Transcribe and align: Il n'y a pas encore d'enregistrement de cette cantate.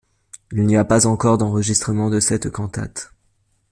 Il 0.51 0.65
n'y 0.65 0.77
a 0.77 0.83
pas 0.83 1.05
encore 1.05 1.37
d'enregistrement 1.37 2.09
de 2.09 2.19
cette 2.19 2.49
cantate. 2.49 3.13